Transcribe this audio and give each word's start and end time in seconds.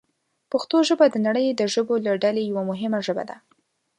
پښتو 0.51 0.77
ژبه 0.87 1.05
د 1.11 1.15
نړۍ 1.27 1.45
د 1.49 1.61
ژبو 1.73 1.95
له 2.05 2.11
ډلې 2.23 2.41
یوه 2.49 2.63
مهمه 2.71 2.99
ژبه 3.07 3.23
ده. 3.29 3.37